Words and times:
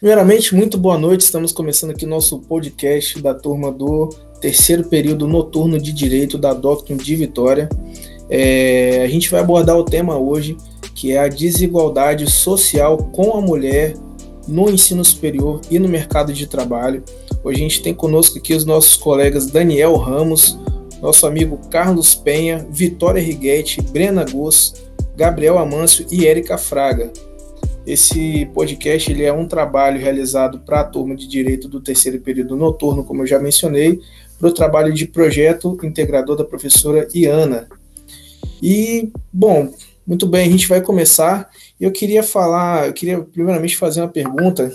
Primeiramente, 0.00 0.54
muito 0.54 0.78
boa 0.78 0.96
noite. 0.96 1.20
Estamos 1.20 1.52
começando 1.52 1.90
aqui 1.90 2.06
nosso 2.06 2.38
podcast 2.38 3.20
da 3.20 3.34
turma 3.34 3.70
do 3.70 4.08
terceiro 4.40 4.84
período 4.84 5.28
noturno 5.28 5.78
de 5.78 5.92
Direito 5.92 6.38
da 6.38 6.54
Doctrine 6.54 6.98
de 6.98 7.14
Vitória. 7.14 7.68
É, 8.30 9.02
a 9.04 9.08
gente 9.08 9.30
vai 9.30 9.40
abordar 9.40 9.76
o 9.76 9.84
tema 9.84 10.16
hoje, 10.16 10.56
que 10.94 11.12
é 11.12 11.18
a 11.18 11.28
desigualdade 11.28 12.30
social 12.30 12.96
com 12.96 13.36
a 13.36 13.42
mulher 13.42 13.94
no 14.48 14.70
ensino 14.70 15.04
superior 15.04 15.60
e 15.70 15.78
no 15.78 15.86
mercado 15.86 16.32
de 16.32 16.46
trabalho. 16.46 17.04
Hoje 17.44 17.58
a 17.58 17.62
gente 17.62 17.82
tem 17.82 17.92
conosco 17.92 18.38
aqui 18.38 18.54
os 18.54 18.64
nossos 18.64 18.96
colegas 18.96 19.48
Daniel 19.48 19.96
Ramos, 19.96 20.58
nosso 21.02 21.26
amigo 21.26 21.60
Carlos 21.68 22.14
Penha, 22.14 22.66
Vitória 22.70 23.20
Riguete, 23.20 23.82
Brena 23.82 24.24
Gus, 24.24 24.76
Gabriel 25.14 25.58
Amâncio 25.58 26.06
e 26.10 26.26
Érica 26.26 26.56
Fraga. 26.56 27.12
Esse 27.86 28.46
podcast 28.54 29.10
ele 29.10 29.24
é 29.24 29.32
um 29.32 29.48
trabalho 29.48 29.98
realizado 29.98 30.60
para 30.60 30.80
a 30.80 30.84
turma 30.84 31.16
de 31.16 31.26
Direito 31.26 31.68
do 31.68 31.80
terceiro 31.80 32.20
período 32.20 32.56
noturno, 32.56 33.04
como 33.04 33.22
eu 33.22 33.26
já 33.26 33.38
mencionei, 33.38 34.00
para 34.38 34.48
o 34.48 34.54
trabalho 34.54 34.92
de 34.92 35.06
projeto 35.06 35.78
integrador 35.82 36.36
da 36.36 36.44
professora 36.44 37.08
Iana. 37.14 37.68
E, 38.62 39.10
bom, 39.32 39.72
muito 40.06 40.26
bem, 40.26 40.46
a 40.46 40.50
gente 40.50 40.68
vai 40.68 40.80
começar. 40.80 41.48
Eu 41.80 41.90
queria 41.90 42.22
falar, 42.22 42.86
eu 42.86 42.92
queria 42.92 43.20
primeiramente 43.20 43.76
fazer 43.76 44.02
uma 44.02 44.08
pergunta 44.08 44.72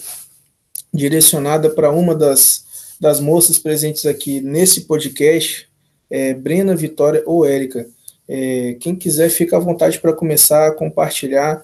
direcionada 0.93 1.69
para 1.69 1.91
uma 1.91 2.15
das, 2.15 2.65
das 2.99 3.19
moças 3.19 3.59
presentes 3.59 4.05
aqui 4.05 4.41
nesse 4.41 4.81
podcast, 4.81 5.67
é, 6.09 6.33
Brena, 6.33 6.75
Vitória 6.75 7.21
ou 7.25 7.45
Érica. 7.45 7.87
É, 8.27 8.77
quem 8.79 8.95
quiser, 8.95 9.29
fica 9.29 9.57
à 9.57 9.59
vontade 9.59 9.99
para 9.99 10.13
começar 10.13 10.67
a 10.67 10.71
compartilhar 10.73 11.63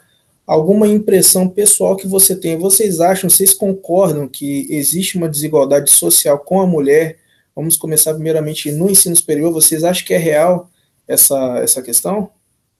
alguma 0.51 0.85
impressão 0.85 1.47
pessoal 1.47 1.95
que 1.95 2.05
você 2.05 2.35
tem. 2.35 2.57
Vocês 2.57 2.99
acham, 2.99 3.29
vocês 3.29 3.53
concordam 3.53 4.27
que 4.27 4.67
existe 4.69 5.17
uma 5.17 5.29
desigualdade 5.29 5.89
social 5.89 6.39
com 6.39 6.59
a 6.59 6.67
mulher? 6.67 7.19
Vamos 7.55 7.77
começar 7.77 8.13
primeiramente 8.13 8.69
no 8.69 8.89
ensino 8.89 9.15
superior. 9.15 9.53
Vocês 9.53 9.85
acham 9.85 10.05
que 10.05 10.13
é 10.13 10.17
real 10.17 10.69
essa, 11.07 11.57
essa 11.59 11.81
questão? 11.81 12.31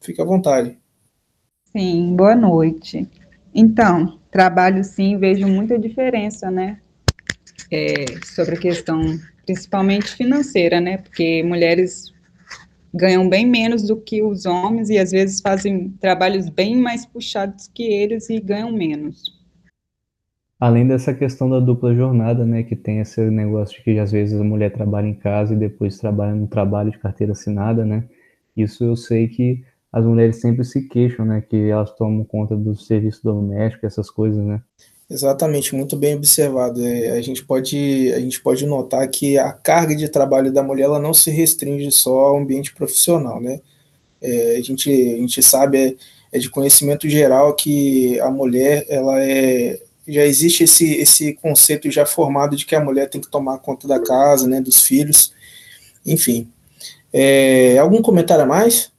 Fique 0.02 0.22
à 0.22 0.26
vontade. 0.26 0.78
Sim, 1.72 2.14
boa 2.14 2.36
noite. 2.36 3.08
Então, 3.56 4.20
trabalho 4.30 4.84
sim, 4.84 5.18
vejo 5.18 5.48
muita 5.48 5.80
diferença, 5.80 6.52
né? 6.52 6.78
É, 7.72 8.04
sobre 8.36 8.56
a 8.56 8.60
questão 8.60 9.18
principalmente 9.46 10.14
financeira, 10.14 10.82
né? 10.82 10.98
Porque 10.98 11.42
mulheres 11.44 12.12
ganham 12.94 13.28
bem 13.28 13.46
menos 13.46 13.84
do 13.84 13.96
que 13.96 14.22
os 14.22 14.46
homens 14.46 14.90
e 14.90 14.98
às 14.98 15.12
vezes 15.12 15.40
fazem 15.40 15.90
trabalhos 16.00 16.50
bem 16.50 16.76
mais 16.76 17.06
puxados 17.06 17.68
que 17.68 17.84
eles 17.84 18.30
e 18.30 18.40
ganham 18.40 18.72
menos. 18.72 19.40
Além 20.60 20.88
dessa 20.88 21.14
questão 21.14 21.50
da 21.50 21.60
dupla 21.60 21.96
jornada, 21.96 22.46
né, 22.46 22.62
que 22.62 22.76
tem 22.76 23.00
esse 23.00 23.20
negócio 23.32 23.78
de 23.78 23.84
que 23.84 23.98
às 23.98 24.12
vezes 24.12 24.40
a 24.40 24.44
mulher 24.44 24.72
trabalha 24.72 25.08
em 25.08 25.16
casa 25.16 25.54
e 25.54 25.58
depois 25.58 25.98
trabalha 25.98 26.36
no 26.36 26.46
trabalho 26.46 26.92
de 26.92 27.00
carteira 27.00 27.32
assinada, 27.32 27.84
né? 27.84 28.04
Isso 28.56 28.84
eu 28.84 28.96
sei 28.96 29.28
que 29.28 29.64
as 29.92 30.06
mulheres 30.06 30.40
sempre 30.40 30.64
se 30.64 30.88
queixam, 30.88 31.26
né, 31.26 31.42
que 31.42 31.56
elas 31.70 31.92
tomam 31.96 32.24
conta 32.24 32.56
do 32.56 32.76
serviço 32.76 33.24
doméstico, 33.24 33.86
essas 33.86 34.10
coisas, 34.10 34.46
né? 34.46 34.62
Exatamente, 35.12 35.76
muito 35.76 35.98
bem 35.98 36.16
observado. 36.16 36.82
É, 36.86 37.12
a, 37.12 37.22
gente 37.22 37.44
pode, 37.44 38.14
a 38.14 38.20
gente 38.22 38.40
pode 38.40 38.66
notar 38.66 39.06
que 39.10 39.38
a 39.38 39.52
carga 39.52 39.94
de 39.94 40.08
trabalho 40.08 40.54
da 40.54 40.64
mulher 40.64 40.86
ela 40.86 41.00
não 41.00 41.14
se 41.14 41.30
restringe 41.30 41.92
só 41.92 42.28
ao 42.28 42.38
ambiente 42.38 42.74
profissional, 42.74 43.42
né? 43.42 43.60
É, 44.22 44.56
a, 44.56 44.62
gente, 44.62 44.90
a 44.90 45.18
gente 45.18 45.44
sabe, 45.44 45.78
é, 45.78 45.96
é, 46.32 46.40
de 46.40 46.50
conhecimento 46.50 47.10
geral 47.10 47.54
que 47.54 48.18
a 48.22 48.32
mulher, 48.32 48.86
ela 48.88 49.22
é, 49.22 49.82
já 50.08 50.26
existe 50.26 50.64
esse, 50.64 50.94
esse 50.94 51.34
conceito 51.34 51.92
já 51.92 52.06
formado 52.06 52.56
de 52.56 52.66
que 52.66 52.74
a 52.74 52.80
mulher 52.80 53.10
tem 53.10 53.20
que 53.20 53.30
tomar 53.30 53.58
conta 53.60 53.90
da 53.90 54.00
casa, 54.00 54.48
né, 54.48 54.62
dos 54.62 54.82
filhos, 54.82 55.34
enfim. 56.06 56.50
É, 57.12 57.78
algum 57.80 58.02
comentário 58.02 58.46
a 58.46 58.48
mais? 58.48 58.94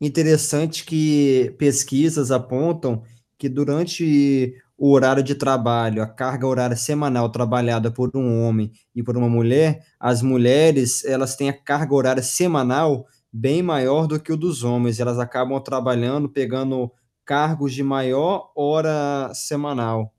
Interessante 0.00 0.82
que 0.82 1.54
pesquisas 1.58 2.30
apontam 2.30 3.02
que 3.42 3.48
durante 3.48 4.61
o 4.82 4.90
horário 4.90 5.22
de 5.22 5.36
trabalho, 5.36 6.02
a 6.02 6.08
carga 6.08 6.44
horária 6.44 6.74
semanal 6.74 7.30
trabalhada 7.30 7.88
por 7.88 8.10
um 8.16 8.42
homem 8.42 8.72
e 8.92 9.00
por 9.00 9.16
uma 9.16 9.28
mulher, 9.28 9.84
as 10.00 10.22
mulheres 10.22 11.04
elas 11.04 11.36
têm 11.36 11.48
a 11.48 11.52
carga 11.52 11.94
horária 11.94 12.22
semanal 12.22 13.06
bem 13.32 13.62
maior 13.62 14.08
do 14.08 14.18
que 14.18 14.32
o 14.32 14.36
dos 14.36 14.64
homens. 14.64 14.98
Elas 14.98 15.20
acabam 15.20 15.62
trabalhando, 15.62 16.28
pegando 16.28 16.90
cargos 17.24 17.72
de 17.72 17.84
maior 17.84 18.50
hora 18.56 19.30
semanal. 19.32 20.12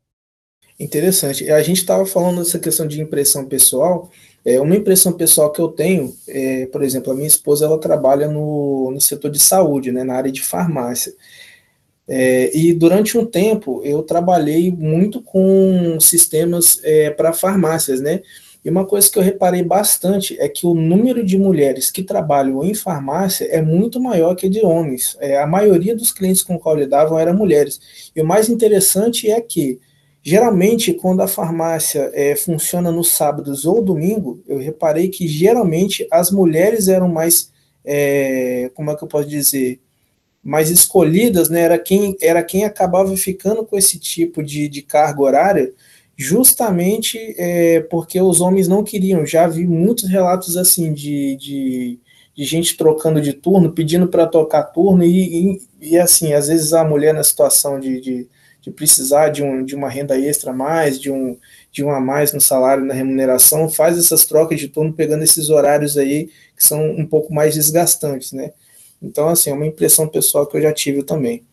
Interessante. 0.80 1.52
A 1.52 1.62
gente 1.62 1.82
estava 1.82 2.06
falando 2.06 2.38
dessa 2.38 2.58
questão 2.58 2.88
de 2.88 3.02
impressão 3.02 3.46
pessoal. 3.46 4.10
É, 4.46 4.62
uma 4.62 4.78
impressão 4.78 5.12
pessoal 5.12 5.52
que 5.52 5.60
eu 5.60 5.68
tenho, 5.68 6.16
é, 6.26 6.68
por 6.68 6.84
exemplo, 6.84 7.12
a 7.12 7.16
minha 7.16 7.28
esposa 7.28 7.66
ela 7.66 7.78
trabalha 7.78 8.30
no, 8.30 8.92
no 8.94 9.02
setor 9.02 9.30
de 9.30 9.42
saúde, 9.42 9.92
né, 9.92 10.06
na 10.06 10.16
área 10.16 10.32
de 10.32 10.42
farmácia. 10.42 11.14
É, 12.08 12.56
e 12.56 12.74
durante 12.74 13.18
um 13.18 13.26
tempo 13.26 13.82
eu 13.84 14.04
trabalhei 14.04 14.72
muito 14.72 15.22
com 15.22 15.98
sistemas 16.00 16.80
é, 16.84 17.10
para 17.10 17.32
farmácias, 17.32 18.02
né? 18.02 18.22
E 18.64 18.70
uma 18.70 18.86
coisa 18.86 19.12
que 19.12 19.20
eu 19.20 19.24
reparei 19.24 19.62
bastante 19.62 20.40
é 20.40 20.48
que 20.48 20.66
o 20.66 20.74
número 20.74 21.24
de 21.24 21.38
mulheres 21.38 21.92
que 21.92 22.02
trabalham 22.02 22.64
em 22.64 22.74
farmácia 22.74 23.46
é 23.46 23.62
muito 23.62 24.00
maior 24.00 24.36
que 24.36 24.48
de 24.48 24.66
homens. 24.66 25.18
É, 25.20 25.38
a 25.38 25.46
maioria 25.46 25.96
dos 25.96 26.14
clientes 26.14 26.42
com 26.42 26.58
qual 26.58 26.76
lidavam 26.76 27.20
eram 27.20 27.36
mulheres. 27.36 27.80
E 28.16 28.22
o 28.22 28.26
mais 28.26 28.48
interessante 28.48 29.30
é 29.30 29.42
que, 29.42 29.80
geralmente, 30.22 30.94
quando 30.94 31.22
a 31.22 31.28
farmácia 31.28 32.10
é, 32.14 32.38
funciona 32.38 32.90
nos 32.90 33.10
sábados 33.10 33.66
ou 33.66 33.84
domingo, 33.84 34.42
eu 34.48 34.58
reparei 34.58 35.10
que 35.10 35.28
geralmente 35.28 36.08
as 36.10 36.32
mulheres 36.32 36.88
eram 36.88 37.10
mais, 37.10 37.52
é, 37.84 38.72
como 38.74 38.92
é 38.92 38.96
que 38.96 39.04
eu 39.04 39.10
posso 39.10 39.28
dizer, 39.28 39.82
mais 40.44 40.70
escolhidas, 40.70 41.50
né, 41.50 41.62
era 41.62 41.80
quem, 41.80 42.18
era 42.22 42.44
quem 42.44 42.66
acabava 42.66 43.16
ficando 43.16 43.64
com 43.66 43.78
esse 43.78 43.98
tipo 43.98 44.44
de, 44.44 44.68
de 44.68 44.82
carga 44.82 45.22
horária, 45.22 45.74
justamente 46.18 47.18
é, 47.38 47.80
porque 47.82 48.20
os 48.22 48.42
homens 48.42 48.68
não 48.68 48.84
queriam. 48.84 49.26
Já 49.26 49.48
vi 49.48 49.66
muitos 49.66 50.10
relatos 50.10 50.58
assim 50.58 50.94
de, 50.94 51.36
de, 51.38 52.00
de 52.36 52.44
gente 52.44 52.76
trocando 52.76 53.22
de 53.22 53.34
turno, 53.34 53.72
pedindo 53.72 54.08
para 54.08 54.28
tocar 54.28 54.64
turno, 54.64 55.04
e, 55.04 55.56
e, 55.56 55.62
e, 55.82 55.98
assim, 55.98 56.34
às 56.34 56.48
vezes 56.50 56.74
a 56.74 56.84
mulher 56.84 57.14
na 57.14 57.24
situação 57.24 57.80
de, 57.80 58.02
de, 58.02 58.28
de, 58.62 58.72
precisar 58.72 59.30
de, 59.30 59.42
um, 59.42 59.64
de 59.64 59.76
uma 59.76 59.90
renda 59.90 60.20
extra 60.20 60.52
a 60.52 60.54
mais, 60.54 61.00
de 61.00 61.10
um, 61.10 61.38
de 61.72 61.84
um 61.84 61.90
a 61.90 62.00
mais 62.02 62.34
no 62.34 62.42
salário, 62.42 62.86
na 62.86 62.94
remuneração, 62.94 63.70
faz 63.70 63.98
essas 63.98 64.26
trocas 64.26 64.60
de 64.60 64.68
turno 64.68 64.94
pegando 64.94 65.24
esses 65.24 65.50
horários 65.50 65.98
aí 65.98 66.30
que 66.56 66.64
são 66.64 66.84
um 66.92 67.06
pouco 67.06 67.34
mais 67.34 67.54
desgastantes, 67.56 68.34
né? 68.34 68.52
Então, 69.04 69.28
assim, 69.28 69.50
é 69.50 69.54
uma 69.54 69.68
impressão 69.68 70.08
pessoal 70.08 70.48
que 70.48 70.58
eu 70.58 70.62
já 70.62 70.72
tive 70.72 71.04
também. 71.04 71.44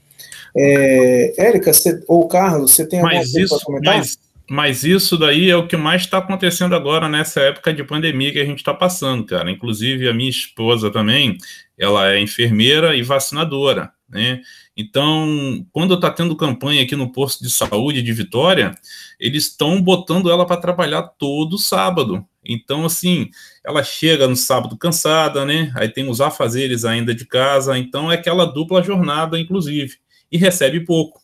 É, 0.57 1.35
Érica, 1.37 1.73
você, 1.73 2.03
ou 2.09 2.27
Carlos, 2.29 2.73
você 2.73 2.87
tem 2.87 3.01
alguma 3.01 3.21
coisa 3.21 3.49
para 3.49 3.65
comentar? 3.65 3.99
Mas, 3.99 4.19
mas 4.49 4.85
isso 4.85 5.17
daí 5.17 5.51
é 5.51 5.57
o 5.57 5.67
que 5.67 5.77
mais 5.77 6.03
está 6.03 6.19
acontecendo 6.19 6.75
agora 6.75 7.09
nessa 7.09 7.41
época 7.41 7.73
de 7.73 7.85
pandemia 7.85 8.33
que 8.33 8.41
a 8.41 8.45
gente 8.45 8.59
está 8.59 8.75
passando, 8.75 9.25
cara. 9.25 9.51
Inclusive, 9.51 10.09
a 10.09 10.15
minha 10.15 10.31
esposa 10.31 10.91
também, 10.91 11.37
ela 11.79 12.13
é 12.13 12.21
enfermeira 12.21 12.97
e 12.97 13.03
vacinadora, 13.03 13.91
né? 14.09 14.41
Então, 14.77 15.65
quando 15.73 15.95
está 15.95 16.11
tendo 16.11 16.37
campanha 16.37 16.83
aqui 16.83 16.97
no 16.97 17.13
posto 17.13 17.45
de 17.45 17.51
saúde 17.51 18.03
de 18.03 18.13
Vitória, 18.13 18.75
eles 19.19 19.45
estão 19.45 19.81
botando 19.81 20.31
ela 20.31 20.47
para 20.47 20.61
trabalhar 20.61 21.03
todo 21.03 21.59
sábado. 21.59 22.25
Então, 22.45 22.85
assim, 22.85 23.31
ela 23.65 23.83
chega 23.83 24.27
no 24.27 24.37
sábado 24.37 24.77
cansada, 24.77 25.45
né? 25.45 25.73
Aí 25.75 25.89
tem 25.89 26.09
os 26.09 26.21
afazeres 26.21 26.85
ainda 26.85 27.15
de 27.15 27.27
casa, 27.27 27.79
então 27.79 28.11
é 28.11 28.15
aquela 28.15 28.47
dupla 28.47 28.83
jornada, 28.83 29.39
inclusive, 29.39 29.99
e 30.33 30.39
recebe 30.39 30.81
pouco, 30.81 31.23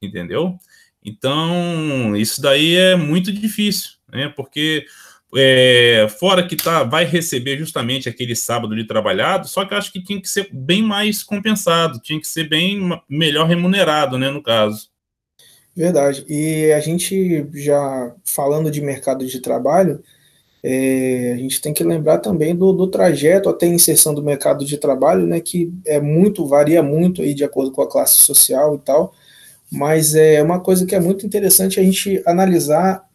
entendeu? 0.00 0.56
Então, 1.04 2.14
isso 2.16 2.40
daí 2.40 2.76
é 2.76 2.94
muito 2.94 3.32
difícil, 3.32 3.92
né? 4.12 4.28
Porque 4.28 4.84
é, 5.34 6.06
fora 6.18 6.46
que 6.46 6.56
tá, 6.56 6.84
vai 6.84 7.04
receber 7.04 7.56
justamente 7.58 8.08
aquele 8.08 8.36
sábado 8.36 8.74
de 8.74 8.86
trabalhado, 8.86 9.48
só 9.48 9.64
que 9.64 9.74
eu 9.74 9.78
acho 9.78 9.92
que 9.92 10.02
tinha 10.02 10.20
que 10.20 10.28
ser 10.28 10.48
bem 10.52 10.82
mais 10.82 11.22
compensado, 11.22 12.00
tinha 12.00 12.20
que 12.20 12.26
ser 12.26 12.48
bem 12.48 13.00
melhor 13.08 13.46
remunerado, 13.46 14.18
né, 14.18 14.30
no 14.30 14.42
caso. 14.42 14.90
Verdade. 15.74 16.24
E 16.28 16.72
a 16.72 16.80
gente 16.80 17.46
já 17.54 18.14
falando 18.24 18.70
de 18.70 18.80
mercado 18.80 19.24
de 19.24 19.40
trabalho, 19.40 20.02
é, 20.62 21.32
a 21.34 21.36
gente 21.36 21.60
tem 21.60 21.72
que 21.72 21.82
lembrar 21.82 22.18
também 22.18 22.54
do, 22.54 22.72
do, 22.72 22.86
trajeto 22.86 23.48
até 23.48 23.66
a 23.66 23.70
inserção 23.70 24.14
do 24.14 24.22
mercado 24.22 24.64
de 24.64 24.76
trabalho, 24.76 25.26
né, 25.26 25.40
que 25.40 25.72
é 25.86 26.00
muito, 26.00 26.46
varia 26.46 26.82
muito 26.82 27.22
aí 27.22 27.32
de 27.32 27.44
acordo 27.44 27.72
com 27.72 27.82
a 27.82 27.88
classe 27.88 28.18
social 28.18 28.74
e 28.74 28.78
tal, 28.78 29.14
mas 29.70 30.14
é 30.14 30.42
uma 30.42 30.60
coisa 30.60 30.84
que 30.84 30.94
é 30.94 31.00
muito 31.00 31.24
interessante 31.24 31.80
a 31.80 31.82
gente 31.82 32.22
analisar 32.26 33.08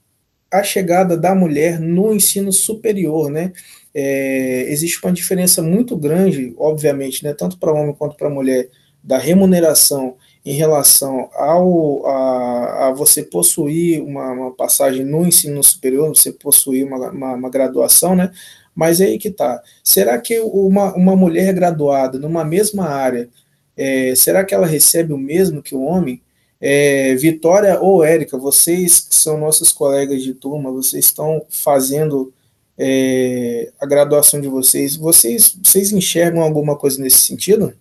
a 0.52 0.64
chegada 0.64 1.18
da 1.18 1.36
mulher 1.36 1.80
no 1.80 2.14
ensino 2.14 2.52
superior, 2.52 3.30
né, 3.30 3.54
é, 3.94 4.66
existe 4.72 5.00
uma 5.04 5.14
diferença 5.14 5.62
muito 5.62 5.96
grande, 5.96 6.54
obviamente, 6.58 7.24
né, 7.24 7.34
tanto 7.34 7.58
para 7.58 7.74
homem 7.74 7.94
quanto 7.94 8.18
para 8.18 8.30
mulher, 8.30 8.70
da 9.04 9.20
remuneração 9.20 10.16
em 10.46 10.54
relação 10.54 11.28
ao, 11.34 12.06
a, 12.06 12.88
a 12.88 12.92
você 12.92 13.24
possuir 13.24 14.02
uma, 14.04 14.32
uma, 14.32 14.52
passagem 14.52 15.04
no 15.04 15.26
ensino 15.26 15.64
superior, 15.64 16.08
você 16.10 16.32
possuir 16.32 16.86
uma, 16.86 17.10
uma, 17.10 17.34
uma 17.34 17.50
graduação, 17.50 18.16
né? 18.16 18.32
Mas 18.76 19.02
é 19.02 19.06
aí 19.06 19.18
que 19.18 19.32
tá. 19.32 19.62
Será 19.84 20.20
que 20.20 20.40
uma, 20.40 20.94
uma 20.96 21.16
mulher 21.16 21.52
graduada 21.54 22.20
numa 22.20 22.44
mesma 22.44 22.88
área, 22.88 23.28
é, 23.76 24.14
será 24.16 24.44
que 24.44 24.54
ela 24.54 24.68
recebe 24.68 25.14
o 25.14 25.18
mesmo 25.18 25.64
que 25.64 25.74
o 25.74 25.82
homem? 25.82 26.22
É, 26.62 27.16
Vitória 27.16 27.80
ou 27.80 28.04
Érica, 28.04 28.38
vocês 28.38 29.00
que 29.02 29.16
são 29.16 29.38
nossos 29.38 29.72
colegas 29.72 30.22
de 30.22 30.34
turma, 30.34 30.72
vocês 30.72 31.06
estão 31.06 31.44
fazendo 31.50 32.32
é, 32.78 33.72
a 33.80 33.86
graduação 33.86 34.40
de 34.40 34.48
vocês, 34.48 34.96
vocês, 34.96 35.58
vocês 35.64 35.92
enxergam 35.92 36.42
alguma 36.42 36.78
coisa 36.78 37.02
nesse 37.02 37.20
sentido? 37.20 37.74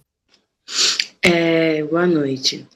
É, 1.27 1.83
boa 1.85 2.07
noite. 2.07 2.69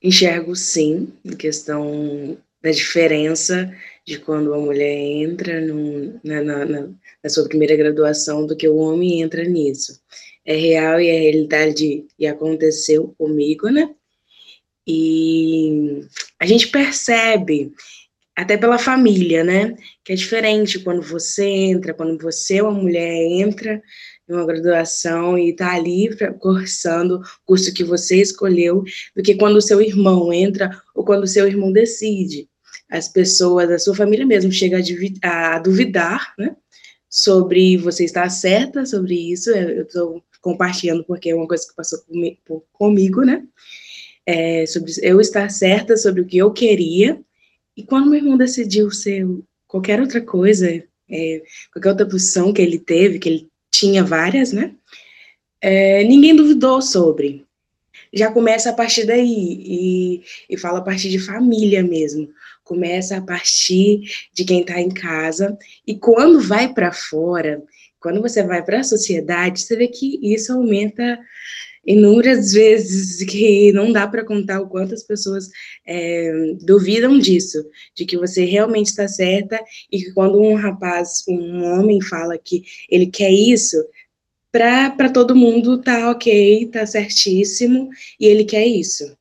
Enxergo 0.00 0.54
sim, 0.54 1.12
em 1.24 1.34
questão 1.34 2.38
da 2.62 2.70
diferença 2.70 3.74
de 4.06 4.20
quando 4.20 4.54
a 4.54 4.58
mulher 4.58 4.96
entra 4.96 5.60
no, 5.60 6.20
na, 6.22 6.40
na, 6.40 6.64
na, 6.64 7.28
sua 7.28 7.48
primeira 7.48 7.74
graduação 7.74 8.46
do 8.46 8.56
que 8.56 8.68
o 8.68 8.76
homem 8.76 9.20
entra 9.20 9.42
nisso. 9.42 10.00
É 10.44 10.54
real 10.54 11.00
e 11.00 11.08
é 11.08 11.18
realidade 11.18 12.06
e 12.16 12.24
aconteceu 12.24 13.16
comigo, 13.18 13.68
né? 13.68 13.92
E 14.86 16.02
a 16.38 16.46
gente 16.46 16.68
percebe, 16.68 17.72
até 18.36 18.56
pela 18.56 18.78
família, 18.78 19.42
né? 19.42 19.74
Que 20.04 20.12
é 20.12 20.16
diferente 20.16 20.78
quando 20.78 21.02
você 21.02 21.44
entra, 21.44 21.92
quando 21.92 22.16
você, 22.22 22.62
uma 22.62 22.70
mulher, 22.70 23.12
entra 23.12 23.82
uma 24.28 24.46
graduação 24.46 25.38
e 25.38 25.50
está 25.50 25.74
ali 25.74 26.10
cursando 26.38 27.16
o 27.16 27.22
curso 27.46 27.72
que 27.72 27.84
você 27.84 28.20
escolheu, 28.20 28.84
do 29.16 29.22
que 29.22 29.36
quando 29.36 29.56
o 29.56 29.62
seu 29.62 29.80
irmão 29.80 30.32
entra 30.32 30.70
ou 30.94 31.04
quando 31.04 31.24
o 31.24 31.28
seu 31.28 31.46
irmão 31.46 31.72
decide. 31.72 32.48
As 32.90 33.08
pessoas 33.08 33.68
da 33.68 33.78
sua 33.78 33.94
família 33.94 34.26
mesmo 34.26 34.52
chegam 34.52 34.80
a, 35.22 35.56
a 35.56 35.58
duvidar, 35.58 36.34
né, 36.38 36.56
sobre 37.10 37.76
você 37.76 38.04
estar 38.04 38.28
certa 38.28 38.84
sobre 38.84 39.14
isso, 39.14 39.50
eu 39.50 39.82
estou 39.82 40.22
compartilhando 40.40 41.04
porque 41.04 41.30
é 41.30 41.34
uma 41.34 41.48
coisa 41.48 41.66
que 41.66 41.74
passou 41.74 41.98
comigo, 42.72 43.22
né, 43.22 43.42
é, 44.26 44.66
sobre 44.66 44.92
eu 45.02 45.20
estar 45.20 45.50
certa 45.50 45.96
sobre 45.96 46.20
o 46.20 46.26
que 46.26 46.36
eu 46.36 46.52
queria, 46.52 47.20
e 47.76 47.82
quando 47.82 48.10
meu 48.10 48.18
irmão 48.18 48.36
decidiu 48.36 48.90
ser 48.90 49.26
qualquer 49.66 50.00
outra 50.00 50.20
coisa, 50.20 50.68
é, 51.10 51.42
qualquer 51.72 51.90
outra 51.90 52.06
posição 52.06 52.52
que 52.52 52.60
ele 52.60 52.78
teve, 52.78 53.18
que 53.18 53.28
ele 53.28 53.47
tinha 53.78 54.04
várias, 54.04 54.52
né, 54.52 54.72
é, 55.60 56.04
ninguém 56.04 56.34
duvidou 56.34 56.80
sobre. 56.82 57.46
Já 58.12 58.30
começa 58.30 58.70
a 58.70 58.72
partir 58.72 59.04
daí, 59.04 59.26
e, 59.26 60.22
e 60.48 60.56
fala 60.56 60.78
a 60.78 60.82
partir 60.82 61.10
de 61.10 61.18
família 61.18 61.82
mesmo 61.82 62.28
começa 62.68 63.16
a 63.16 63.22
partir 63.22 64.02
de 64.34 64.44
quem 64.44 64.60
está 64.60 64.78
em 64.78 64.90
casa, 64.90 65.56
e 65.86 65.96
quando 65.96 66.38
vai 66.38 66.72
para 66.72 66.92
fora, 66.92 67.62
quando 67.98 68.20
você 68.20 68.42
vai 68.42 68.62
para 68.62 68.80
a 68.80 68.84
sociedade, 68.84 69.62
você 69.62 69.74
vê 69.74 69.88
que 69.88 70.20
isso 70.22 70.52
aumenta 70.52 71.18
inúmeras 71.88 72.52
vezes, 72.52 73.24
que 73.24 73.72
não 73.72 73.90
dá 73.90 74.06
para 74.06 74.24
contar 74.24 74.60
o 74.60 74.68
quanto 74.68 74.92
as 74.92 75.02
pessoas 75.02 75.48
é, 75.86 76.54
duvidam 76.60 77.18
disso, 77.18 77.64
de 77.96 78.04
que 78.04 78.18
você 78.18 78.44
realmente 78.44 78.88
está 78.88 79.08
certa, 79.08 79.58
e 79.90 79.98
que 79.98 80.12
quando 80.12 80.38
um 80.38 80.54
rapaz, 80.54 81.24
um 81.26 81.64
homem 81.64 82.00
fala 82.02 82.36
que 82.36 82.62
ele 82.90 83.06
quer 83.06 83.30
isso, 83.30 83.82
para 84.52 85.10
todo 85.10 85.34
mundo 85.34 85.80
tá 85.80 86.10
ok, 86.10 86.66
tá 86.66 86.84
certíssimo, 86.84 87.88
e 88.20 88.26
ele 88.26 88.44
quer 88.44 88.66
isso. 88.66 89.16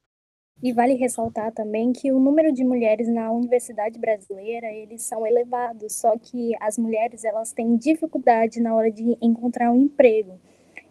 E 0.62 0.74
vale 0.74 0.96
ressaltar 0.96 1.54
também 1.54 1.94
que 1.94 2.12
o 2.12 2.20
número 2.20 2.52
de 2.52 2.64
mulheres 2.64 3.08
na 3.08 3.32
universidade 3.32 3.98
brasileira, 4.00 4.68
eles 4.74 5.04
são 5.04 5.26
elevados, 5.26 5.94
só 5.94 6.18
que 6.18 6.52
as 6.60 6.78
mulheres, 6.78 7.24
elas 7.24 7.54
têm 7.54 7.78
dificuldade 7.78 8.60
na 8.60 8.76
hora 8.76 8.92
de 8.92 9.16
encontrar 9.22 9.72
um 9.72 9.84
emprego. 9.84 10.40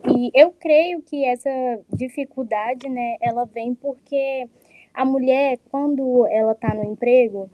E 0.05 0.31
eu 0.35 0.53
creio 0.53 1.03
que 1.03 1.25
essa 1.25 1.51
dificuldade, 1.93 2.89
né, 2.89 3.17
ela 3.21 3.45
vem 3.45 3.75
porque 3.75 4.49
a 4.93 5.05
mulher, 5.05 5.59
quando 5.71 6.27
ela 6.27 6.53
está 6.53 6.75
no 6.75 6.85
emprego, 6.85 7.49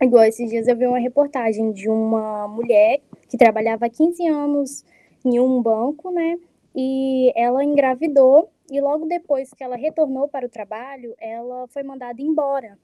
igual 0.00 0.24
esses 0.24 0.50
dias 0.50 0.68
eu 0.68 0.76
vi 0.76 0.86
uma 0.86 0.98
reportagem 0.98 1.72
de 1.72 1.88
uma 1.88 2.48
mulher 2.48 3.00
que 3.28 3.36
trabalhava 3.36 3.86
há 3.86 3.90
15 3.90 4.26
anos 4.26 4.84
em 5.24 5.38
um 5.38 5.62
banco, 5.62 6.10
né, 6.10 6.38
e 6.74 7.32
ela 7.36 7.64
engravidou 7.64 8.50
e 8.70 8.80
logo 8.80 9.06
depois 9.06 9.52
que 9.52 9.62
ela 9.62 9.76
retornou 9.76 10.28
para 10.28 10.46
o 10.46 10.50
trabalho, 10.50 11.14
ela 11.20 11.68
foi 11.68 11.82
mandada 11.82 12.22
embora. 12.22 12.78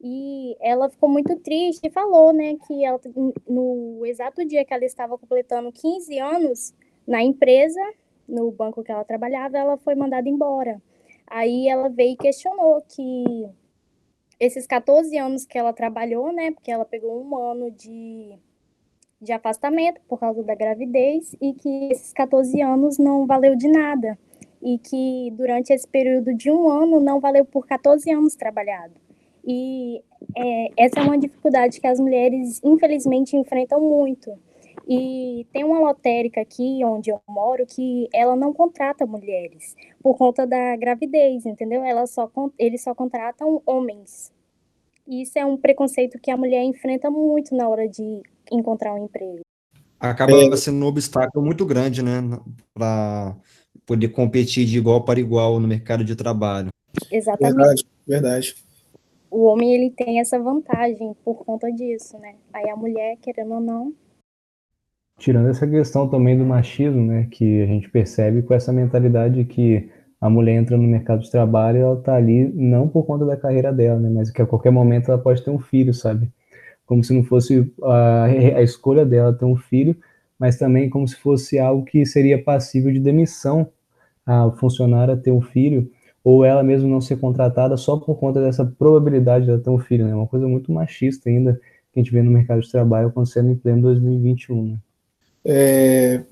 E 0.00 0.56
ela 0.60 0.88
ficou 0.88 1.08
muito 1.08 1.36
triste 1.36 1.86
e 1.86 1.90
falou, 1.90 2.32
né, 2.32 2.56
que 2.66 2.84
ela, 2.84 3.00
no 3.48 4.04
exato 4.04 4.44
dia 4.44 4.64
que 4.64 4.72
ela 4.72 4.84
estava 4.84 5.16
completando 5.16 5.70
15 5.72 6.18
anos 6.18 6.74
na 7.06 7.22
empresa, 7.22 7.80
no 8.28 8.50
banco 8.50 8.82
que 8.82 8.92
ela 8.92 9.04
trabalhava, 9.04 9.58
ela 9.58 9.76
foi 9.76 9.94
mandada 9.94 10.28
embora. 10.28 10.80
Aí 11.26 11.68
ela 11.68 11.88
veio 11.88 12.12
e 12.12 12.16
questionou 12.16 12.82
que 12.82 13.48
esses 14.38 14.66
14 14.66 15.16
anos 15.18 15.46
que 15.46 15.58
ela 15.58 15.72
trabalhou, 15.72 16.32
né, 16.32 16.50
porque 16.50 16.70
ela 16.70 16.84
pegou 16.84 17.22
um 17.22 17.36
ano 17.36 17.70
de, 17.70 18.36
de 19.20 19.32
afastamento 19.32 20.00
por 20.08 20.18
causa 20.18 20.42
da 20.42 20.54
gravidez, 20.54 21.34
e 21.40 21.52
que 21.54 21.92
esses 21.92 22.12
14 22.12 22.60
anos 22.60 22.98
não 22.98 23.26
valeu 23.26 23.56
de 23.56 23.68
nada 23.68 24.18
e 24.62 24.78
que 24.78 25.32
durante 25.32 25.72
esse 25.72 25.86
período 25.86 26.32
de 26.32 26.50
um 26.50 26.68
ano 26.70 27.00
não 27.00 27.18
valeu 27.18 27.44
por 27.44 27.66
14 27.66 28.08
anos 28.12 28.36
trabalhado. 28.36 28.94
E 29.44 30.02
é, 30.36 30.68
essa 30.76 31.00
é 31.00 31.02
uma 31.02 31.18
dificuldade 31.18 31.80
que 31.80 31.86
as 31.86 31.98
mulheres, 31.98 32.60
infelizmente, 32.62 33.36
enfrentam 33.36 33.80
muito. 33.80 34.38
E 34.88 35.46
tem 35.52 35.64
uma 35.64 35.78
lotérica 35.78 36.40
aqui 36.40 36.80
onde 36.84 37.10
eu 37.10 37.20
moro 37.28 37.64
que 37.66 38.08
ela 38.12 38.34
não 38.34 38.52
contrata 38.52 39.06
mulheres 39.06 39.76
por 40.02 40.16
conta 40.16 40.46
da 40.46 40.76
gravidez, 40.76 41.46
entendeu? 41.46 41.84
Ela 41.84 42.06
só, 42.06 42.30
eles 42.58 42.82
só 42.82 42.94
contratam 42.94 43.62
homens. 43.64 44.32
E 45.06 45.22
isso 45.22 45.38
é 45.38 45.44
um 45.44 45.56
preconceito 45.56 46.18
que 46.18 46.30
a 46.30 46.36
mulher 46.36 46.62
enfrenta 46.64 47.10
muito 47.10 47.54
na 47.54 47.68
hora 47.68 47.88
de 47.88 48.22
encontrar 48.50 48.94
um 48.94 49.04
emprego. 49.04 49.40
Acaba 49.98 50.32
é. 50.32 50.56
sendo 50.56 50.84
um 50.84 50.88
obstáculo 50.88 51.44
muito 51.44 51.64
grande, 51.64 52.02
né, 52.02 52.20
para 52.74 53.36
poder 53.86 54.08
competir 54.08 54.66
de 54.66 54.78
igual 54.78 55.04
para 55.04 55.20
igual 55.20 55.60
no 55.60 55.68
mercado 55.68 56.04
de 56.04 56.16
trabalho. 56.16 56.70
Exatamente. 57.10 57.56
Verdade, 57.56 57.86
verdade. 58.06 58.54
O 59.30 59.44
homem 59.44 59.74
ele 59.74 59.90
tem 59.90 60.20
essa 60.20 60.38
vantagem 60.38 61.14
por 61.24 61.44
conta 61.44 61.70
disso, 61.72 62.18
né? 62.18 62.34
Aí 62.52 62.68
a 62.68 62.76
mulher, 62.76 63.16
querendo 63.22 63.54
ou 63.54 63.60
não. 63.60 63.94
Tirando 65.18 65.48
essa 65.48 65.66
questão 65.66 66.08
também 66.08 66.36
do 66.36 66.44
machismo, 66.44 67.06
né, 67.06 67.28
que 67.30 67.62
a 67.62 67.66
gente 67.66 67.88
percebe 67.88 68.42
com 68.42 68.54
essa 68.54 68.72
mentalidade 68.72 69.44
que 69.44 69.88
a 70.20 70.28
mulher 70.30 70.54
entra 70.54 70.76
no 70.76 70.84
mercado 70.84 71.22
de 71.22 71.30
trabalho 71.30 71.78
ela 71.78 71.96
tá 71.96 72.14
ali 72.14 72.48
não 72.54 72.88
por 72.88 73.04
conta 73.04 73.24
da 73.24 73.36
carreira 73.36 73.72
dela, 73.72 73.98
né, 74.00 74.10
mas 74.10 74.30
que 74.30 74.42
a 74.42 74.46
qualquer 74.46 74.70
momento 74.70 75.10
ela 75.10 75.20
pode 75.20 75.42
ter 75.42 75.50
um 75.50 75.58
filho, 75.58 75.92
sabe? 75.94 76.30
Como 76.86 77.02
se 77.04 77.12
não 77.12 77.24
fosse 77.24 77.72
a, 77.82 78.24
a 78.24 78.62
escolha 78.62 79.04
dela 79.06 79.32
ter 79.32 79.44
um 79.44 79.56
filho, 79.56 79.96
mas 80.38 80.56
também 80.56 80.90
como 80.90 81.06
se 81.06 81.16
fosse 81.16 81.58
algo 81.58 81.84
que 81.84 82.04
seria 82.04 82.42
passível 82.42 82.92
de 82.92 83.00
demissão 83.00 83.68
a 84.26 84.50
funcionária 84.52 85.16
ter 85.16 85.30
um 85.30 85.40
filho 85.40 85.90
ou 86.24 86.44
ela 86.44 86.62
mesmo 86.62 86.88
não 86.88 87.00
ser 87.00 87.16
contratada 87.18 87.76
só 87.76 87.96
por 87.96 88.16
conta 88.16 88.40
dessa 88.40 88.64
probabilidade 88.64 89.44
de 89.44 89.50
ela 89.50 89.60
ter 89.60 89.70
um 89.70 89.78
filho, 89.78 90.06
né? 90.06 90.14
Uma 90.14 90.26
coisa 90.26 90.46
muito 90.46 90.72
machista 90.72 91.28
ainda 91.28 91.60
que 91.92 92.00
a 92.00 92.02
gente 92.02 92.12
vê 92.12 92.22
no 92.22 92.30
mercado 92.30 92.60
de 92.60 92.70
trabalho 92.70 93.08
acontecendo 93.08 93.50
em 93.50 93.56
pleno 93.56 93.82
2021. 93.82 94.72
Né? 94.72 94.78
É, 95.44 96.22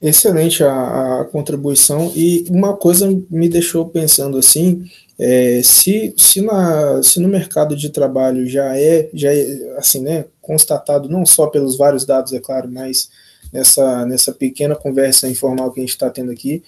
excelente 0.00 0.62
a, 0.62 1.20
a, 1.20 1.24
contribuição. 1.24 2.12
E 2.14 2.44
uma 2.48 2.76
coisa 2.76 3.08
me 3.30 3.48
deixou 3.48 3.88
pensando 3.88 4.38
assim, 4.38 4.84
é, 5.18 5.60
se, 5.62 6.14
se, 6.16 6.40
na, 6.40 7.02
se 7.02 7.20
no 7.20 7.28
mercado 7.28 7.76
de 7.76 7.90
trabalho 7.90 8.46
já 8.46 8.76
é, 8.78 9.08
já 9.12 9.32
é 9.32 9.74
assim, 9.78 10.00
né, 10.00 10.26
constatado 10.40 11.08
não 11.08 11.26
só 11.26 11.46
pelos 11.46 11.76
vários 11.76 12.04
dados, 12.04 12.32
é 12.32 12.40
claro, 12.40 12.70
mas 12.70 13.10
nessa, 13.52 14.06
nessa 14.06 14.32
pequena 14.32 14.76
conversa 14.76 15.28
informal 15.28 15.72
que 15.72 15.80
a 15.80 15.82
gente 15.82 15.90
está 15.90 16.10
tendo 16.10 16.30
aqui, 16.30 16.62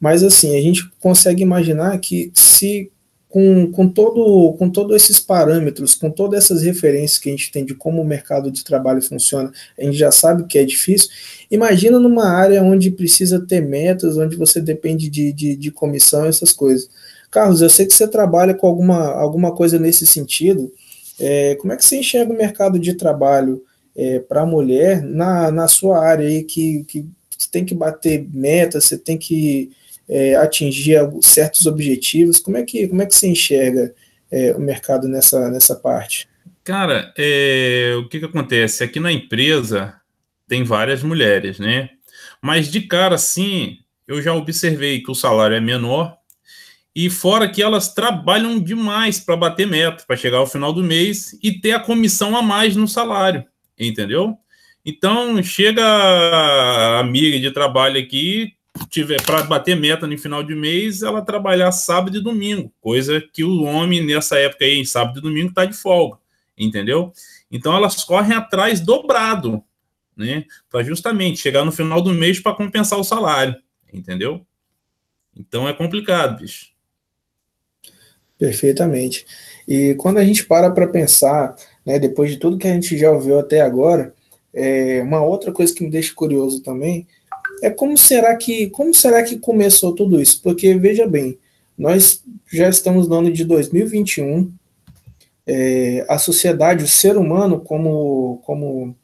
mas 0.00 0.22
assim, 0.22 0.56
a 0.56 0.60
gente 0.60 0.90
consegue 1.00 1.42
imaginar 1.42 1.98
que 1.98 2.30
se 2.34 2.90
com, 3.32 3.72
com, 3.72 3.88
todo, 3.88 4.52
com 4.58 4.68
todos 4.68 4.94
esses 4.94 5.18
parâmetros, 5.18 5.94
com 5.94 6.10
todas 6.10 6.44
essas 6.44 6.62
referências 6.62 7.18
que 7.18 7.30
a 7.30 7.32
gente 7.32 7.50
tem 7.50 7.64
de 7.64 7.74
como 7.74 8.02
o 8.02 8.04
mercado 8.04 8.50
de 8.50 8.62
trabalho 8.62 9.00
funciona, 9.00 9.50
a 9.78 9.82
gente 9.82 9.96
já 9.96 10.12
sabe 10.12 10.44
que 10.44 10.58
é 10.58 10.64
difícil. 10.64 11.08
Imagina 11.50 11.98
numa 11.98 12.28
área 12.28 12.62
onde 12.62 12.90
precisa 12.90 13.40
ter 13.40 13.62
metas, 13.62 14.18
onde 14.18 14.36
você 14.36 14.60
depende 14.60 15.08
de, 15.08 15.32
de, 15.32 15.56
de 15.56 15.70
comissão, 15.70 16.26
essas 16.26 16.52
coisas. 16.52 16.90
Carlos, 17.30 17.62
eu 17.62 17.70
sei 17.70 17.86
que 17.86 17.94
você 17.94 18.06
trabalha 18.06 18.52
com 18.52 18.66
alguma, 18.66 19.06
alguma 19.14 19.54
coisa 19.54 19.78
nesse 19.78 20.06
sentido. 20.06 20.70
É, 21.18 21.54
como 21.54 21.72
é 21.72 21.76
que 21.78 21.84
você 21.86 21.96
enxerga 21.96 22.34
o 22.34 22.36
mercado 22.36 22.78
de 22.78 22.92
trabalho 22.92 23.62
é, 23.96 24.18
para 24.18 24.42
a 24.42 24.46
mulher 24.46 25.02
na, 25.02 25.50
na 25.50 25.66
sua 25.68 26.04
área 26.04 26.28
aí 26.28 26.42
que, 26.42 26.84
que 26.84 27.06
você 27.30 27.48
tem 27.50 27.64
que 27.64 27.74
bater 27.74 28.28
metas, 28.30 28.84
você 28.84 28.98
tem 28.98 29.16
que 29.16 29.70
é, 30.08 30.34
atingir 30.36 30.98
certos 31.20 31.66
objetivos? 31.66 32.38
Como 32.38 32.56
é 32.56 32.62
que, 32.62 32.88
como 32.88 33.02
é 33.02 33.06
que 33.06 33.14
você 33.14 33.28
enxerga 33.28 33.94
é, 34.30 34.52
o 34.52 34.60
mercado 34.60 35.08
nessa, 35.08 35.50
nessa 35.50 35.74
parte? 35.74 36.28
Cara, 36.64 37.12
é, 37.18 37.94
o 37.98 38.08
que, 38.08 38.18
que 38.18 38.24
acontece? 38.24 38.84
Aqui 38.84 39.00
na 39.00 39.10
empresa 39.12 39.94
tem 40.46 40.62
várias 40.64 41.02
mulheres, 41.02 41.58
né? 41.58 41.90
Mas 42.40 42.70
de 42.70 42.82
cara, 42.82 43.18
sim, 43.18 43.78
eu 44.06 44.20
já 44.20 44.34
observei 44.34 45.00
que 45.00 45.10
o 45.10 45.14
salário 45.14 45.56
é 45.56 45.60
menor 45.60 46.16
e 46.94 47.08
fora 47.08 47.48
que 47.48 47.62
elas 47.62 47.94
trabalham 47.94 48.60
demais 48.60 49.18
para 49.18 49.36
bater 49.36 49.66
meta, 49.66 50.04
para 50.06 50.16
chegar 50.16 50.38
ao 50.38 50.46
final 50.46 50.72
do 50.72 50.82
mês 50.82 51.38
e 51.42 51.52
ter 51.52 51.72
a 51.72 51.80
comissão 51.80 52.36
a 52.36 52.42
mais 52.42 52.76
no 52.76 52.86
salário, 52.86 53.44
entendeu? 53.78 54.36
Então, 54.84 55.42
chega 55.42 55.82
a 55.84 56.98
amiga 56.98 57.38
de 57.38 57.50
trabalho 57.50 57.98
aqui, 57.98 58.52
tiver 58.88 59.22
para 59.22 59.42
bater 59.42 59.76
meta 59.76 60.06
no 60.06 60.16
final 60.18 60.42
de 60.42 60.54
mês, 60.54 61.02
ela 61.02 61.22
trabalhar 61.22 61.72
sábado 61.72 62.16
e 62.16 62.22
domingo, 62.22 62.72
coisa 62.80 63.20
que 63.32 63.44
o 63.44 63.62
homem 63.62 64.04
nessa 64.04 64.38
época 64.38 64.64
aí, 64.64 64.84
sábado 64.84 65.18
e 65.18 65.22
domingo, 65.22 65.50
está 65.50 65.64
de 65.64 65.74
folga, 65.74 66.18
entendeu? 66.56 67.12
Então, 67.50 67.74
elas 67.74 68.02
correm 68.04 68.32
atrás 68.32 68.80
dobrado, 68.80 69.62
né? 70.16 70.44
Para 70.70 70.82
justamente 70.82 71.38
chegar 71.38 71.64
no 71.64 71.72
final 71.72 72.00
do 72.00 72.12
mês 72.12 72.40
para 72.40 72.54
compensar 72.54 72.98
o 72.98 73.04
salário, 73.04 73.56
entendeu? 73.92 74.44
Então, 75.36 75.68
é 75.68 75.72
complicado, 75.72 76.40
bicho. 76.40 76.72
Perfeitamente. 78.38 79.26
E 79.68 79.94
quando 79.96 80.18
a 80.18 80.24
gente 80.24 80.44
para 80.44 80.70
para 80.70 80.88
pensar, 80.88 81.54
né, 81.84 81.98
depois 81.98 82.30
de 82.30 82.38
tudo 82.38 82.58
que 82.58 82.66
a 82.66 82.72
gente 82.72 82.96
já 82.98 83.10
ouviu 83.10 83.38
até 83.38 83.60
agora, 83.60 84.14
é, 84.52 85.00
uma 85.02 85.22
outra 85.22 85.52
coisa 85.52 85.74
que 85.74 85.84
me 85.84 85.90
deixa 85.90 86.14
curioso 86.14 86.62
também 86.62 87.06
é 87.62 87.70
como 87.70 87.96
será 87.96 88.36
que 88.36 88.68
como 88.70 88.92
será 88.92 89.22
que 89.22 89.38
começou 89.38 89.94
tudo 89.94 90.20
isso? 90.20 90.42
Porque 90.42 90.74
veja 90.74 91.06
bem, 91.06 91.38
nós 91.78 92.22
já 92.52 92.68
estamos 92.68 93.08
no 93.08 93.14
ano 93.14 93.32
de 93.32 93.44
2021, 93.44 94.52
é, 95.46 96.04
a 96.08 96.18
sociedade, 96.18 96.84
o 96.84 96.88
ser 96.88 97.16
humano 97.16 97.60
como 97.60 98.42
como 98.44 98.96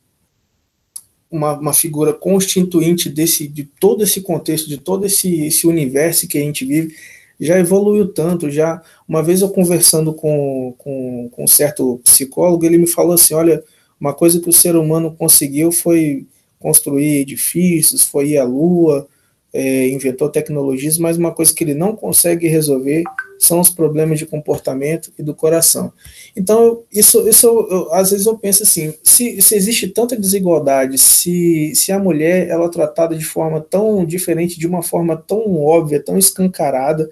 uma, 1.31 1.59
uma 1.59 1.73
figura 1.73 2.13
constituinte 2.13 3.09
desse 3.09 3.47
de 3.47 3.63
todo 3.65 4.03
esse 4.03 4.21
contexto, 4.21 4.69
de 4.69 4.79
todo 4.79 5.07
esse, 5.07 5.47
esse 5.47 5.67
universo 5.67 6.27
que 6.27 6.39
a 6.39 6.41
gente 6.41 6.65
vive, 6.65 6.95
já 7.39 7.59
evoluiu 7.61 8.13
tanto, 8.13 8.51
já 8.51 8.83
uma 9.07 9.23
vez 9.23 9.41
eu 9.41 9.51
conversando 9.51 10.13
com, 10.13 10.75
com, 10.77 11.29
com 11.31 11.45
um 11.45 11.47
certo 11.47 12.01
psicólogo, 12.03 12.65
ele 12.65 12.79
me 12.79 12.89
falou 12.89 13.15
assim, 13.15 13.35
olha, 13.35 13.63
uma 14.01 14.13
coisa 14.13 14.41
que 14.41 14.49
o 14.49 14.53
ser 14.53 14.75
humano 14.75 15.15
conseguiu 15.15 15.71
foi 15.71 16.27
construir 16.59 17.21
edifícios, 17.21 18.05
foi 18.05 18.31
ir 18.31 18.39
à 18.39 18.45
lua, 18.45 19.09
é, 19.53 19.89
inventou 19.89 20.29
tecnologias, 20.29 20.99
mas 20.99 21.17
uma 21.17 21.33
coisa 21.33 21.55
que 21.55 21.65
ele 21.65 21.75
não 21.75 21.97
consegue 21.97 22.49
resolver 22.49 23.03
são 23.39 23.61
os 23.61 23.71
problemas 23.71 24.19
de 24.19 24.27
comportamento 24.27 25.13
e 25.19 25.23
do 25.23 25.35
coração. 25.35 25.93
Então, 26.37 26.83
isso, 26.93 27.27
isso 27.29 27.47
eu, 27.47 27.93
às 27.95 28.11
vezes 28.11 28.27
eu 28.27 28.37
penso 28.37 28.63
assim, 28.63 28.93
se, 29.03 29.41
se 29.41 29.55
existe 29.55 29.89
tanta 29.89 30.17
desigualdade, 30.17 30.99
se, 30.99 31.73
se 31.75 31.93
a 31.93 31.99
mulher 31.99 32.49
ela 32.49 32.67
é 32.67 32.71
tratada 32.71 33.17
de 33.17 33.25
forma 33.25 33.61
tão 33.61 34.05
diferente, 34.05 34.59
de 34.59 34.67
uma 34.67 34.83
forma 34.83 35.17
tão 35.17 35.57
óbvia, 35.57 36.03
tão 36.03 36.19
escancarada, 36.19 37.09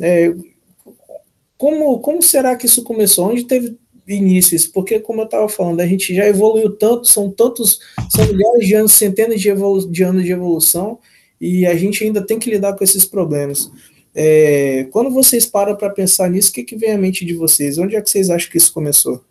é, 0.00 0.32
como, 1.56 1.98
como 2.00 2.22
será 2.22 2.56
que 2.56 2.66
isso 2.66 2.84
começou? 2.84 3.30
Onde 3.30 3.44
teve 3.44 3.76
início 4.06 4.54
isso? 4.54 4.72
Porque, 4.72 5.00
como 5.00 5.20
eu 5.20 5.24
estava 5.24 5.48
falando, 5.48 5.80
a 5.80 5.86
gente 5.86 6.14
já 6.14 6.26
evoluiu 6.26 6.76
tanto, 6.76 7.06
são 7.06 7.30
tantos, 7.30 7.80
são 8.10 8.26
milhares 8.26 8.66
de 8.66 8.74
anos, 8.74 8.92
centenas 8.92 9.40
de, 9.40 9.48
evolu 9.48 9.90
de 9.90 10.02
anos 10.02 10.24
de 10.24 10.32
evolução, 10.32 10.98
e 11.40 11.66
a 11.66 11.74
gente 11.74 12.04
ainda 12.04 12.24
tem 12.24 12.38
que 12.38 12.50
lidar 12.50 12.74
com 12.74 12.84
esses 12.84 13.04
problemas. 13.04 13.70
É, 14.14 14.84
quando 14.92 15.10
vocês 15.10 15.44
param 15.44 15.76
para 15.76 15.90
pensar 15.90 16.30
nisso, 16.30 16.50
o 16.50 16.54
que, 16.54 16.62
que 16.62 16.76
vem 16.76 16.92
à 16.92 16.98
mente 16.98 17.24
de 17.24 17.34
vocês? 17.34 17.78
Onde 17.78 17.96
é 17.96 18.00
que 18.00 18.08
vocês 18.08 18.30
acham 18.30 18.50
que 18.50 18.58
isso 18.58 18.72
começou? 18.72 19.24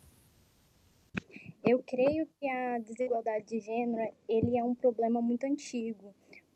Eu 1.66 1.82
creio 1.88 2.28
que 2.40 2.50
a 2.50 2.80
desigualdade 2.80 3.46
de 3.48 3.60
gênero 3.62 4.12
ele 4.28 4.58
é 4.58 4.64
um 4.64 4.76
problema 4.76 5.22
muito 5.22 5.46
antigo 5.46 6.14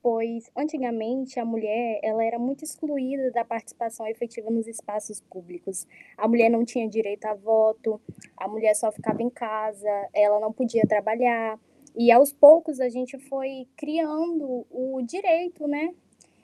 pois 0.08 0.50
antigamente 0.56 1.38
a 1.38 1.44
mulher 1.44 2.00
ela 2.02 2.24
era 2.24 2.40
muito 2.40 2.64
excluída 2.64 3.30
da 3.32 3.44
participação 3.44 4.08
efetiva 4.08 4.50
nos 4.50 4.66
espaços 4.66 5.20
públicos. 5.20 5.86
A 6.18 6.30
mulher 6.30 6.50
não 6.50 6.64
tinha 6.64 6.88
direito 6.88 7.26
a 7.26 7.34
voto, 7.34 8.00
a 8.38 8.48
mulher 8.48 8.74
só 8.74 8.90
ficava 8.90 9.22
em 9.22 9.30
casa, 9.30 9.90
ela 10.14 10.40
não 10.40 10.54
podia 10.54 10.88
trabalhar. 10.88 11.60
E 11.94 12.10
aos 12.10 12.32
poucos 12.32 12.80
a 12.80 12.88
gente 12.88 13.20
foi 13.20 13.68
criando 13.76 14.66
o 14.72 15.02
direito, 15.02 15.68
né, 15.68 15.94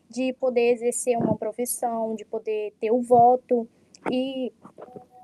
de 0.09 0.33
poder 0.33 0.73
exercer 0.73 1.17
uma 1.17 1.37
profissão, 1.37 2.15
de 2.15 2.25
poder 2.25 2.73
ter 2.81 2.91
o 2.91 3.01
voto 3.01 3.65
e 4.11 4.51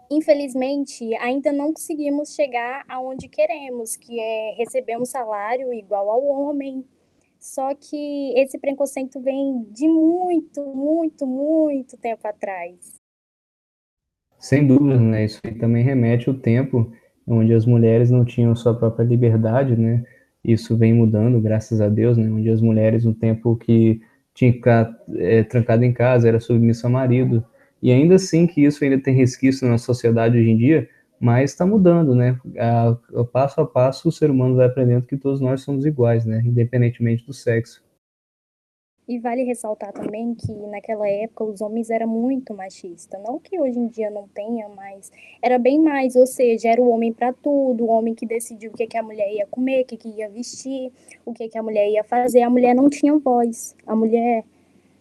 infelizmente 0.09 1.13
ainda 1.15 1.51
não 1.51 1.73
conseguimos 1.73 2.33
chegar 2.33 2.85
aonde 2.87 3.27
queremos, 3.27 3.97
que 3.97 4.17
é 4.17 4.53
receber 4.57 4.97
um 4.97 5.03
salário 5.03 5.73
igual 5.73 6.09
ao 6.09 6.23
homem, 6.23 6.85
só 7.39 7.73
que 7.73 8.33
esse 8.37 8.59
preconceito 8.59 9.19
vem 9.21 9.63
de 9.71 9.87
muito, 9.87 10.61
muito, 10.75 11.25
muito 11.25 11.97
tempo 11.97 12.27
atrás. 12.27 12.95
Sem 14.37 14.67
dúvida, 14.67 14.99
né? 14.99 15.25
Isso 15.25 15.39
também 15.59 15.83
remete 15.83 16.29
ao 16.29 16.35
tempo 16.35 16.91
onde 17.25 17.53
as 17.53 17.65
mulheres 17.65 18.09
não 18.09 18.25
tinham 18.25 18.55
sua 18.55 18.73
própria 18.73 19.03
liberdade, 19.03 19.75
né? 19.75 20.03
Isso 20.43 20.75
vem 20.75 20.93
mudando, 20.93 21.39
graças 21.39 21.79
a 21.79 21.87
Deus, 21.87 22.17
né? 22.17 22.29
Onde 22.29 22.49
as 22.49 22.61
mulheres, 22.61 23.05
no 23.05 23.13
tempo 23.13 23.55
que 23.55 24.01
tinha 24.33 24.51
que 24.51 24.57
ficar 24.57 24.97
é, 25.15 25.43
trancada 25.43 25.85
em 25.85 25.93
casa, 25.93 26.27
era 26.27 26.39
submissa 26.39 26.87
ao 26.87 26.91
marido. 26.91 27.45
E 27.81 27.91
ainda 27.91 28.15
assim 28.15 28.47
que 28.47 28.63
isso 28.63 28.83
ainda 28.83 28.99
tem 28.99 29.13
resquício 29.13 29.67
na 29.67 29.77
sociedade 29.77 30.37
hoje 30.37 30.49
em 30.49 30.57
dia, 30.57 30.89
mas 31.19 31.51
está 31.51 31.65
mudando, 31.65 32.15
né? 32.15 32.39
A, 32.57 32.97
a, 33.19 33.25
passo 33.25 33.59
a 33.61 33.65
passo 33.65 34.07
o 34.07 34.11
ser 34.11 34.31
humano 34.31 34.55
vai 34.55 34.67
aprendendo 34.67 35.05
que 35.05 35.17
todos 35.17 35.41
nós 35.41 35.61
somos 35.61 35.85
iguais, 35.85 36.25
né? 36.25 36.41
Independentemente 36.45 37.25
do 37.25 37.33
sexo. 37.33 37.83
E 39.09 39.17
vale 39.17 39.43
ressaltar 39.43 39.91
também 39.91 40.35
que 40.35 40.53
naquela 40.67 41.09
época 41.09 41.43
os 41.43 41.61
homens 41.61 41.89
eram 41.89 42.07
muito 42.07 42.53
machistas. 42.53 43.19
Não 43.23 43.39
que 43.39 43.59
hoje 43.59 43.79
em 43.79 43.87
dia 43.87 44.11
não 44.11 44.27
tenha, 44.27 44.69
mas 44.69 45.11
era 45.41 45.57
bem 45.57 45.79
mais. 45.79 46.15
Ou 46.15 46.27
seja, 46.27 46.69
era 46.69 46.79
o 46.79 46.89
homem 46.89 47.11
para 47.11 47.33
tudo, 47.33 47.85
o 47.85 47.89
homem 47.89 48.13
que 48.13 48.23
decidiu 48.23 48.69
o 48.69 48.73
que, 48.75 48.85
que 48.85 48.97
a 48.97 49.01
mulher 49.01 49.33
ia 49.33 49.47
comer, 49.47 49.81
o 49.81 49.85
que, 49.85 49.97
que 49.97 50.09
ia 50.09 50.29
vestir, 50.29 50.93
o 51.25 51.33
que, 51.33 51.49
que 51.49 51.57
a 51.57 51.63
mulher 51.63 51.89
ia 51.89 52.03
fazer. 52.03 52.43
A 52.43 52.51
mulher 52.51 52.75
não 52.75 52.87
tinha 52.87 53.17
voz. 53.17 53.75
A 53.87 53.95
mulher 53.95 54.45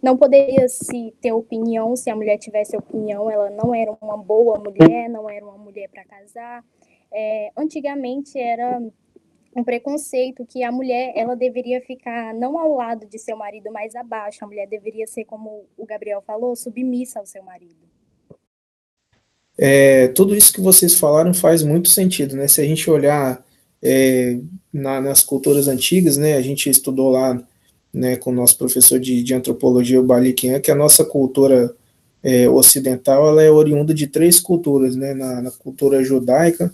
não 0.02 0.16
poderia 0.16 0.68
se 0.68 1.12
ter 1.20 1.32
opinião, 1.32 1.96
se 1.96 2.08
a 2.08 2.16
mulher 2.16 2.38
tivesse 2.38 2.76
opinião, 2.76 3.30
ela 3.30 3.50
não 3.50 3.74
era 3.74 3.92
uma 4.00 4.16
boa 4.16 4.58
mulher, 4.58 5.08
não 5.08 5.28
era 5.28 5.44
uma 5.44 5.58
mulher 5.58 5.88
para 5.88 6.04
casar. 6.04 6.64
É, 7.12 7.50
antigamente 7.56 8.38
era 8.38 8.80
um 9.56 9.64
preconceito 9.64 10.46
que 10.46 10.62
a 10.62 10.70
mulher 10.70 11.12
ela 11.16 11.34
deveria 11.34 11.80
ficar 11.80 12.32
não 12.34 12.58
ao 12.58 12.74
lado 12.74 13.06
de 13.06 13.18
seu 13.18 13.36
marido, 13.36 13.70
mas 13.72 13.96
abaixo. 13.96 14.44
A 14.44 14.46
mulher 14.46 14.68
deveria 14.68 15.06
ser, 15.06 15.24
como 15.24 15.64
o 15.76 15.84
Gabriel 15.84 16.22
falou, 16.24 16.54
submissa 16.54 17.18
ao 17.18 17.26
seu 17.26 17.42
marido. 17.42 17.88
É, 19.58 20.08
tudo 20.08 20.36
isso 20.36 20.52
que 20.52 20.60
vocês 20.60 20.98
falaram 20.98 21.34
faz 21.34 21.64
muito 21.64 21.88
sentido, 21.88 22.36
né? 22.36 22.46
Se 22.46 22.60
a 22.60 22.64
gente 22.64 22.88
olhar 22.88 23.44
é, 23.82 24.38
na, 24.72 25.00
nas 25.00 25.24
culturas 25.24 25.66
antigas, 25.66 26.16
né? 26.16 26.34
A 26.34 26.40
gente 26.40 26.70
estudou 26.70 27.10
lá 27.10 27.42
né, 27.92 28.16
com 28.16 28.30
o 28.30 28.34
nosso 28.34 28.56
professor 28.58 28.98
de, 28.98 29.22
de 29.22 29.34
antropologia, 29.34 30.00
o 30.00 30.04
Balikian, 30.04 30.60
que 30.60 30.70
a 30.70 30.74
nossa 30.74 31.04
cultura 31.04 31.74
é, 32.22 32.48
ocidental 32.48 33.28
ela 33.28 33.42
é 33.42 33.50
oriunda 33.50 33.94
de 33.94 34.06
três 34.06 34.40
culturas, 34.40 34.96
né, 34.96 35.14
na, 35.14 35.42
na, 35.42 35.50
cultura 35.50 36.02
judaica, 36.02 36.72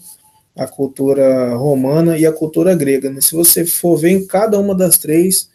a 0.56 0.66
cultura 0.66 1.54
romana 1.54 2.16
e 2.16 2.26
a 2.26 2.32
cultura 2.32 2.74
grega. 2.74 3.10
Né? 3.10 3.20
Se 3.20 3.34
você 3.34 3.64
for 3.64 3.96
ver 3.96 4.10
em 4.10 4.26
cada 4.26 4.58
uma 4.58 4.74
das 4.74 4.98
três, 4.98 5.50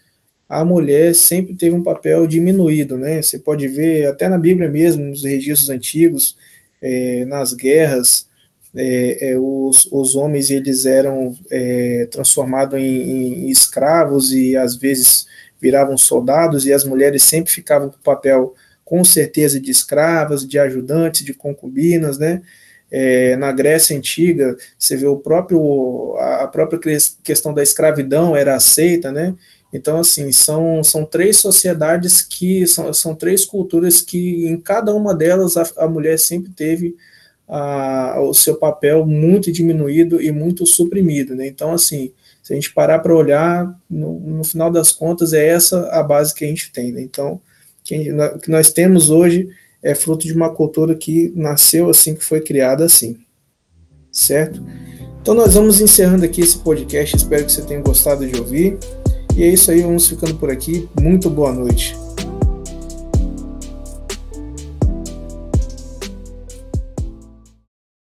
a 0.47 0.65
mulher 0.65 1.13
sempre 1.13 1.53
teve 1.53 1.75
um 1.75 1.83
papel 1.83 2.25
diminuído, 2.25 2.97
né? 2.97 3.21
Você 3.21 3.37
pode 3.37 3.67
ver 3.67 4.07
até 4.07 4.27
na 4.27 4.37
Bíblia 4.37 4.67
mesmo, 4.67 5.05
nos 5.05 5.23
registros 5.23 5.69
antigos, 5.69 6.35
é, 6.81 7.23
nas 7.25 7.53
guerras, 7.53 8.27
é, 8.75 9.31
é, 9.31 9.37
os, 9.37 9.87
os 9.91 10.15
homens 10.15 10.49
eles 10.49 10.85
eram 10.85 11.35
é, 11.49 12.07
transformados 12.11 12.79
em, 12.79 13.45
em, 13.45 13.49
escravos 13.49 14.31
e 14.31 14.55
às 14.55 14.75
vezes 14.75 15.25
viravam 15.61 15.97
soldados 15.97 16.65
e 16.65 16.73
as 16.73 16.83
mulheres 16.83 17.23
sempre 17.23 17.51
ficavam 17.51 17.89
com 17.89 17.97
o 17.97 18.03
papel, 18.03 18.53
com 18.83 19.03
certeza, 19.03 19.59
de 19.59 19.69
escravas, 19.69 20.47
de 20.47 20.57
ajudantes, 20.57 21.25
de 21.25 21.33
concubinas, 21.33 22.17
né? 22.17 22.41
É, 22.91 23.35
na 23.35 23.51
Grécia 23.51 23.95
Antiga, 23.95 24.57
você 24.77 24.97
vê 24.97 25.05
o 25.05 25.17
próprio, 25.17 26.15
a 26.17 26.47
própria 26.47 26.79
questão 27.23 27.53
da 27.53 27.61
escravidão 27.61 28.35
era 28.35 28.55
aceita, 28.55 29.11
né? 29.11 29.35
Então, 29.71 29.99
assim, 29.99 30.31
são, 30.31 30.83
são 30.83 31.05
três 31.05 31.37
sociedades 31.37 32.23
que, 32.23 32.65
são, 32.65 32.91
são 32.91 33.13
três 33.13 33.45
culturas 33.45 34.01
que, 34.01 34.47
em 34.47 34.59
cada 34.59 34.95
uma 34.95 35.13
delas, 35.13 35.55
a, 35.57 35.63
a 35.77 35.87
mulher 35.87 36.17
sempre 36.17 36.51
teve 36.51 36.95
a, 37.49 38.21
o 38.21 38.33
seu 38.33 38.55
papel 38.55 39.05
muito 39.05 39.51
diminuído 39.51 40.21
e 40.21 40.31
muito 40.31 40.65
suprimido, 40.67 41.33
né? 41.33 41.47
Então, 41.47 41.73
assim, 41.73 42.11
se 42.43 42.53
a 42.53 42.55
gente 42.55 42.71
parar 42.71 42.99
para 42.99 43.15
olhar, 43.15 43.75
no, 43.89 44.19
no, 44.19 44.43
final 44.43 44.69
das 44.71 44.91
contas, 44.91 45.33
é 45.33 45.47
essa 45.47 45.87
a 45.89 46.03
base 46.03 46.33
que 46.33 46.45
a 46.45 46.47
gente 46.47 46.71
tem. 46.71 46.91
Né? 46.91 47.01
Então, 47.01 47.41
que 47.83 48.11
nós 48.47 48.71
temos 48.71 49.09
hoje 49.09 49.49
é 49.81 49.95
fruto 49.95 50.27
de 50.27 50.33
uma 50.33 50.53
cultura 50.53 50.93
que 50.93 51.31
nasceu 51.35 51.89
assim, 51.89 52.13
que 52.13 52.23
foi 52.23 52.41
criada 52.41 52.85
assim. 52.85 53.17
Certo? 54.11 54.63
Então 55.21 55.33
nós 55.33 55.53
vamos 55.53 55.81
encerrando 55.81 56.25
aqui 56.25 56.41
esse 56.41 56.57
podcast. 56.59 57.15
Espero 57.15 57.45
que 57.45 57.51
você 57.51 57.61
tenha 57.61 57.81
gostado 57.81 58.27
de 58.27 58.39
ouvir. 58.39 58.77
E 59.35 59.43
é 59.43 59.47
isso 59.47 59.71
aí, 59.71 59.81
vamos 59.81 60.07
ficando 60.07 60.35
por 60.35 60.49
aqui. 60.49 60.89
Muito 60.99 61.29
boa 61.29 61.53
noite. 61.53 61.95